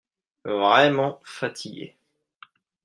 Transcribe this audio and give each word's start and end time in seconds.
Vraiment 0.45 1.21
fatigué. 1.23 1.95